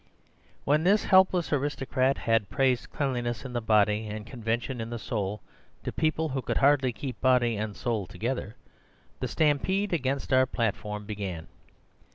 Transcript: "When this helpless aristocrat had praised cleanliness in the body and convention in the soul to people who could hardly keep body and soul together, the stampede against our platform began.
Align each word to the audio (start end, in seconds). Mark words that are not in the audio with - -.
"When 0.65 0.83
this 0.83 1.03
helpless 1.03 1.53
aristocrat 1.53 2.17
had 2.17 2.49
praised 2.49 2.89
cleanliness 2.91 3.45
in 3.45 3.53
the 3.53 3.61
body 3.61 4.07
and 4.07 4.25
convention 4.25 4.81
in 4.81 4.89
the 4.89 4.97
soul 4.97 5.41
to 5.83 5.91
people 5.91 6.29
who 6.29 6.41
could 6.41 6.57
hardly 6.57 6.91
keep 6.91 7.21
body 7.21 7.55
and 7.55 7.75
soul 7.75 8.07
together, 8.07 8.55
the 9.19 9.27
stampede 9.27 9.93
against 9.93 10.33
our 10.33 10.47
platform 10.47 11.05
began. 11.05 11.45